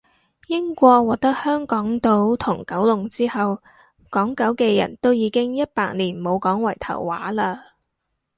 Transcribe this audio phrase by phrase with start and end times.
[0.47, 3.61] 英國獲得香港島同九龍之後，
[4.09, 7.55] 港九嘅人都已經一百年冇講圍頭話喇